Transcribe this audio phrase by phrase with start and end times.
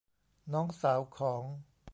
[0.53, 1.43] น้องสาวของ